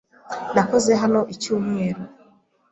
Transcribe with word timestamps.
Nakoze 0.53 0.91
hano 1.01 1.19
icyumweru. 1.33 2.01